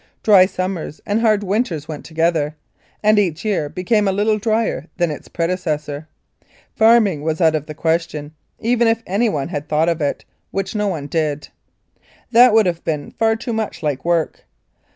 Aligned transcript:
Dry 0.23 0.47
summers 0.47 0.99
and 1.05 1.21
hard 1.21 1.43
winters 1.43 1.87
went 1.87 2.03
together, 2.05 2.55
and 3.03 3.19
each 3.19 3.45
year 3.45 3.69
became 3.69 4.07
a 4.07 4.11
little 4.11 4.39
drier 4.39 4.87
than 4.97 5.11
its 5.11 5.27
predecessor. 5.27 6.07
Farming 6.75 7.21
was 7.21 7.39
out 7.39 7.53
of 7.53 7.67
the 7.67 7.75
question, 7.75 8.33
even 8.59 8.87
if 8.87 9.03
anyone 9.05 9.49
had 9.49 9.69
thought 9.69 9.89
of 9.89 10.01
it, 10.01 10.25
which 10.49 10.73
no 10.73 10.87
one 10.87 11.05
did. 11.05 11.49
That 12.31 12.51
would 12.51 12.65
have 12.65 12.83
been 12.83 13.11
far 13.11 13.35
too 13.35 13.53
much 13.53 13.83
like 13.83 14.03
work. 14.03 14.45